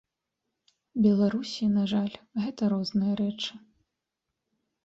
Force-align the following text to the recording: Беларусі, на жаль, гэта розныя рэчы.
Беларусі, 1.07 1.65
на 1.75 1.83
жаль, 1.93 2.15
гэта 2.47 2.71
розныя 2.75 3.13
рэчы. 3.23 3.53